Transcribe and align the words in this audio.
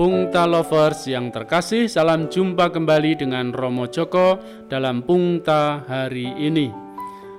Pungta 0.00 0.48
Lovers 0.48 1.04
yang 1.12 1.28
terkasih, 1.28 1.84
salam 1.84 2.32
jumpa 2.32 2.72
kembali 2.72 3.20
dengan 3.20 3.52
Romo 3.52 3.84
Joko 3.84 4.40
dalam 4.64 5.04
Pungta 5.04 5.84
hari 5.84 6.24
ini. 6.40 6.72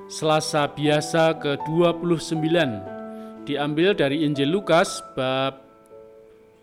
Selasa 0.05 0.69
biasa 0.69 1.41
ke-29 1.41 2.37
diambil 3.49 3.97
dari 3.97 4.29
Injil 4.29 4.53
Lukas 4.53 5.01
bab 5.17 5.57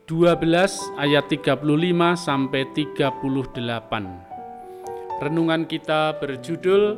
12 0.07 1.03
ayat 1.03 1.27
35 1.35 1.67
sampai 2.15 2.63
38. 2.79 5.19
Renungan 5.19 5.67
kita 5.67 6.15
berjudul 6.23 6.95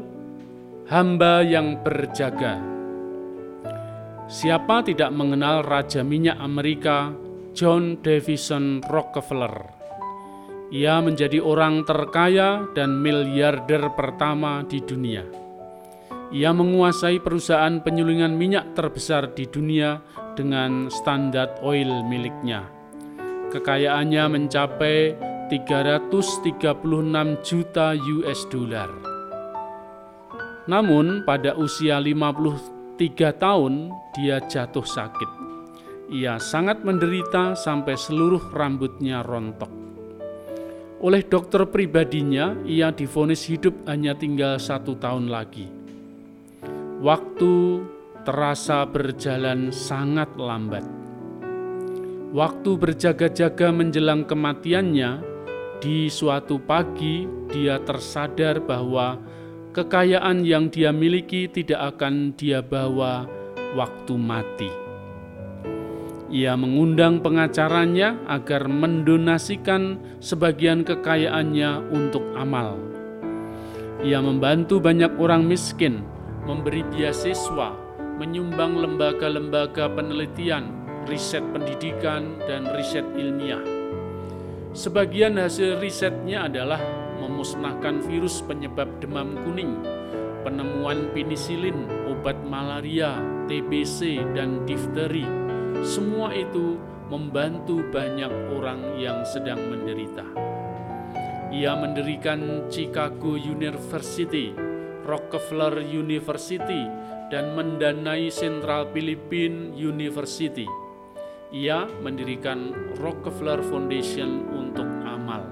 Hamba 0.93 1.41
yang 1.41 1.81
berjaga. 1.81 2.61
Siapa 4.29 4.85
tidak 4.85 5.09
mengenal 5.17 5.65
Raja 5.65 6.05
Minyak 6.05 6.37
Amerika 6.37 7.30
John 7.51 7.99
Davison 7.99 8.79
Rockefeller. 8.87 9.75
Ia 10.71 11.03
menjadi 11.03 11.43
orang 11.43 11.83
terkaya 11.83 12.63
dan 12.79 13.03
miliarder 13.03 13.91
pertama 13.99 14.63
di 14.63 14.79
dunia. 14.79 15.27
Ia 16.31 16.55
menguasai 16.55 17.19
perusahaan 17.19 17.83
penyulingan 17.83 18.39
minyak 18.39 18.79
terbesar 18.79 19.35
di 19.35 19.51
dunia 19.51 19.99
dengan 20.39 20.87
Standard 20.95 21.59
Oil 21.67 22.07
miliknya. 22.07 22.71
Kekayaannya 23.51 24.25
mencapai 24.31 25.19
336 25.51 26.55
juta 27.43 27.99
US 27.99 28.41
dollar. 28.47 28.91
Namun 30.71 31.27
pada 31.27 31.59
usia 31.59 31.99
53 31.99 33.35
tahun 33.43 33.91
dia 34.15 34.39
jatuh 34.47 34.87
sakit 34.87 35.50
ia 36.11 36.43
sangat 36.43 36.83
menderita 36.83 37.55
sampai 37.55 37.95
seluruh 37.95 38.51
rambutnya 38.51 39.23
rontok. 39.23 39.71
Oleh 41.01 41.25
dokter 41.25 41.65
pribadinya, 41.71 42.53
ia 42.67 42.93
difonis 42.93 43.49
hidup 43.49 43.73
hanya 43.89 44.13
tinggal 44.13 44.61
satu 44.61 44.99
tahun 44.99 45.33
lagi. 45.33 45.71
Waktu 47.01 47.81
terasa 48.27 48.85
berjalan 48.85 49.73
sangat 49.73 50.37
lambat. 50.37 50.85
Waktu 52.37 52.71
berjaga-jaga 52.77 53.73
menjelang 53.73 54.29
kematiannya, 54.29 55.25
di 55.81 56.13
suatu 56.13 56.61
pagi 56.61 57.25
dia 57.49 57.81
tersadar 57.81 58.61
bahwa 58.61 59.17
kekayaan 59.73 60.45
yang 60.45 60.69
dia 60.69 60.93
miliki 60.93 61.49
tidak 61.49 61.97
akan 61.97 62.37
dia 62.37 62.61
bawa 62.61 63.25
waktu 63.73 64.15
mati. 64.21 64.90
Ia 66.31 66.55
mengundang 66.55 67.27
pengacaranya 67.27 68.15
agar 68.31 68.71
mendonasikan 68.71 69.99
sebagian 70.23 70.87
kekayaannya 70.87 71.91
untuk 71.91 72.23
amal. 72.39 72.79
Ia 74.07 74.23
membantu 74.23 74.79
banyak 74.79 75.19
orang 75.19 75.43
miskin, 75.43 76.07
memberi 76.47 76.87
beasiswa, 76.87 77.75
menyumbang 78.23 78.79
lembaga-lembaga 78.79 79.91
penelitian, 79.91 80.71
riset 81.11 81.43
pendidikan, 81.51 82.39
dan 82.47 82.63
riset 82.79 83.11
ilmiah. 83.19 83.67
Sebagian 84.71 85.35
hasil 85.35 85.83
risetnya 85.83 86.47
adalah 86.47 86.79
memusnahkan 87.19 88.07
virus 88.07 88.39
penyebab 88.47 88.87
demam 89.03 89.35
kuning, 89.43 89.83
penemuan 90.47 91.11
penisilin, 91.11 91.91
obat 92.07 92.39
malaria, 92.47 93.19
TBC, 93.51 94.23
dan 94.39 94.63
difteri 94.63 95.50
semua 95.81 96.33
itu 96.37 96.77
membantu 97.09 97.81
banyak 97.91 98.31
orang 98.55 99.01
yang 99.01 99.25
sedang 99.27 99.59
menderita. 99.67 100.23
Ia 101.51 101.75
mendirikan 101.75 102.71
Chicago 102.71 103.35
University, 103.35 104.55
Rockefeller 105.03 105.83
University, 105.83 106.87
dan 107.33 107.59
mendanai 107.59 108.31
Central 108.31 108.87
Philippine 108.95 109.75
University. 109.75 110.69
Ia 111.51 111.91
mendirikan 111.99 112.71
Rockefeller 113.03 113.59
Foundation 113.67 114.47
untuk 114.55 114.87
amal. 115.03 115.43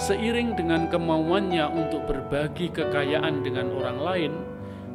Seiring 0.00 0.56
dengan 0.56 0.88
kemauannya 0.88 1.68
untuk 1.68 2.08
berbagi 2.08 2.72
kekayaan 2.72 3.44
dengan 3.44 3.68
orang 3.76 3.98
lain, 4.00 4.32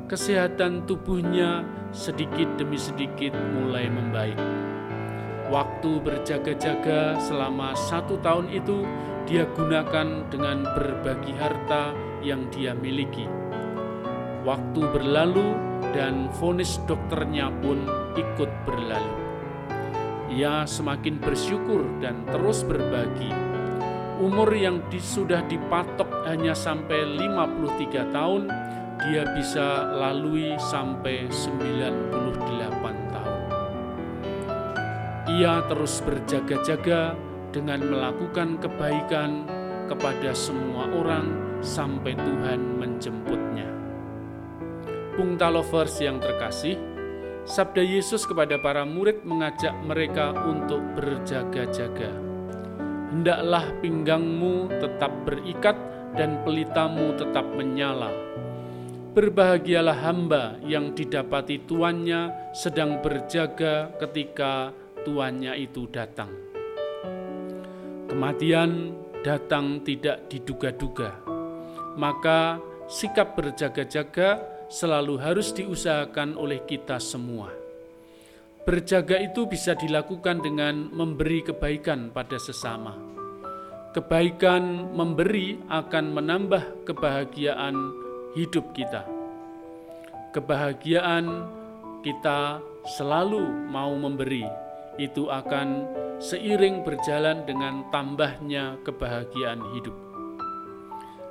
kesehatan 0.07 0.87
tubuhnya 0.87 1.67
sedikit 1.91 2.47
demi 2.55 2.79
sedikit 2.79 3.35
mulai 3.35 3.91
membaik. 3.91 4.39
Waktu 5.51 6.03
berjaga-jaga 6.03 7.19
selama 7.19 7.75
satu 7.75 8.19
tahun 8.23 8.51
itu 8.51 8.87
dia 9.27 9.43
gunakan 9.55 10.27
dengan 10.31 10.63
berbagi 10.75 11.35
harta 11.35 11.91
yang 12.23 12.47
dia 12.51 12.71
miliki. 12.71 13.27
Waktu 14.47 14.81
berlalu 14.95 15.55
dan 15.91 16.31
vonis 16.39 16.79
dokternya 16.87 17.51
pun 17.59 17.83
ikut 18.15 18.51
berlalu. 18.63 19.15
Ia 20.31 20.63
semakin 20.63 21.19
bersyukur 21.19 21.83
dan 21.99 22.23
terus 22.27 22.63
berbagi. 22.63 23.31
Umur 24.19 24.49
yang 24.55 24.83
sudah 24.91 25.43
dipatok 25.45 26.27
hanya 26.27 26.51
sampai 26.57 27.05
53 27.05 28.15
tahun, 28.15 28.49
dia 29.05 29.23
bisa 29.37 29.85
lalui 29.93 30.57
sampai 30.57 31.29
98 31.29 33.13
tahun. 33.13 33.41
Ia 35.37 35.61
terus 35.69 36.01
berjaga-jaga 36.01 37.13
dengan 37.53 37.79
melakukan 37.85 38.57
kebaikan 38.57 39.45
kepada 39.87 40.33
semua 40.33 40.89
orang 40.91 41.59
sampai 41.61 42.17
Tuhan 42.17 42.81
menjemputnya. 42.81 43.69
Pungta 45.17 45.49
lovers 45.49 45.97
yang 46.01 46.21
terkasih, 46.21 46.77
Sabda 47.47 47.79
Yesus 47.79 48.27
kepada 48.27 48.59
para 48.59 48.83
murid 48.83 49.23
mengajak 49.23 49.71
mereka 49.87 50.35
untuk 50.45 50.83
berjaga-jaga. 50.99 52.11
Hendaklah 53.07 53.65
pinggangmu 53.79 54.67
tetap 54.83 55.09
berikat 55.23 55.79
dan 56.19 56.43
pelitamu 56.43 57.15
tetap 57.15 57.47
menyala, 57.55 58.11
Berbahagialah 59.17 59.97
hamba 60.05 60.61
yang 60.61 60.93
didapati 60.93 61.65
tuannya 61.65 62.53
sedang 62.53 63.01
berjaga 63.01 63.89
ketika 63.97 64.69
tuannya 65.01 65.57
itu 65.57 65.89
datang. 65.89 66.29
Kematian 68.05 68.93
datang 69.25 69.81
tidak 69.81 70.29
diduga-duga, 70.29 71.17
maka 71.97 72.61
sikap 72.85 73.33
berjaga-jaga 73.33 74.37
selalu 74.69 75.17
harus 75.17 75.49
diusahakan 75.49 76.37
oleh 76.37 76.61
kita 76.69 77.01
semua. 77.01 77.49
Berjaga 78.69 79.17
itu 79.17 79.49
bisa 79.49 79.73
dilakukan 79.73 80.45
dengan 80.45 80.93
memberi 80.93 81.41
kebaikan 81.41 82.13
pada 82.13 82.37
sesama. 82.37 82.93
Kebaikan 83.97 84.93
memberi 84.93 85.57
akan 85.73 86.05
menambah 86.13 86.85
kebahagiaan 86.85 88.05
hidup 88.37 88.69
kita. 88.77 89.01
Kebahagiaan 90.29 91.25
kita 92.05 92.61
selalu 92.85 93.41
mau 93.73 93.97
memberi, 93.97 94.45
itu 95.01 95.25
akan 95.33 95.89
seiring 96.21 96.85
berjalan 96.85 97.41
dengan 97.49 97.89
tambahnya 97.89 98.77
kebahagiaan 98.85 99.61
hidup. 99.73 99.97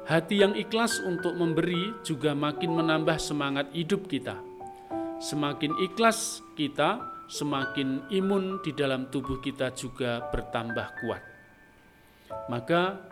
Hati 0.06 0.38
yang 0.42 0.54
ikhlas 0.54 1.02
untuk 1.02 1.34
memberi 1.34 1.94
juga 2.06 2.34
makin 2.34 2.78
menambah 2.78 3.18
semangat 3.18 3.70
hidup 3.74 4.06
kita. 4.06 4.38
Semakin 5.18 5.74
ikhlas 5.82 6.42
kita, 6.54 7.02
semakin 7.26 8.06
imun 8.14 8.62
di 8.62 8.70
dalam 8.70 9.10
tubuh 9.10 9.42
kita 9.42 9.74
juga 9.74 10.30
bertambah 10.30 10.86
kuat. 11.02 11.22
Maka, 12.46 13.02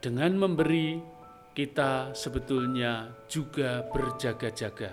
dengan 0.00 0.40
memberi, 0.40 1.15
kita 1.56 2.12
sebetulnya 2.12 3.16
juga 3.32 3.80
berjaga-jaga. 3.88 4.92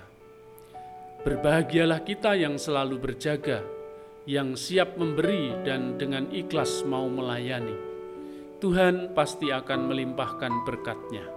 Berbahagialah 1.28 2.08
kita 2.08 2.40
yang 2.40 2.56
selalu 2.56 3.04
berjaga, 3.04 3.60
yang 4.24 4.56
siap 4.56 4.96
memberi 4.96 5.52
dan 5.68 6.00
dengan 6.00 6.32
ikhlas 6.32 6.88
mau 6.88 7.12
melayani. 7.12 7.76
Tuhan 8.64 9.12
pasti 9.12 9.52
akan 9.52 9.92
melimpahkan 9.92 10.64
berkatnya. 10.64 11.28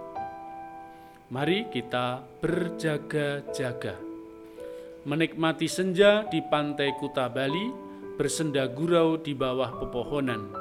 Mari 1.27 1.67
kita 1.75 2.23
berjaga-jaga. 2.39 3.99
Menikmati 5.03 5.67
senja 5.67 6.23
di 6.23 6.39
pantai 6.39 6.95
Kuta 6.95 7.27
Bali, 7.27 7.67
bersenda 8.15 8.63
gurau 8.71 9.19
di 9.19 9.35
bawah 9.35 9.75
pepohonan. 9.75 10.55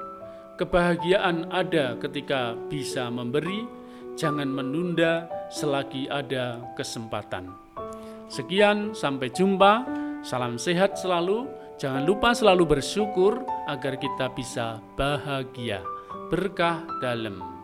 Kebahagiaan 0.58 1.54
ada 1.54 1.94
ketika 2.02 2.58
bisa 2.66 3.06
memberi, 3.14 3.85
jangan 4.16 4.48
menunda 4.48 5.28
selagi 5.52 6.08
ada 6.08 6.58
kesempatan. 6.74 7.52
Sekian, 8.26 8.96
sampai 8.96 9.30
jumpa. 9.30 9.86
Salam 10.26 10.58
sehat 10.58 10.98
selalu. 10.98 11.46
Jangan 11.76 12.02
lupa 12.08 12.32
selalu 12.32 12.80
bersyukur 12.80 13.44
agar 13.68 14.00
kita 14.00 14.32
bisa 14.32 14.80
bahagia, 14.96 15.84
berkah 16.32 16.82
dalam 17.04 17.55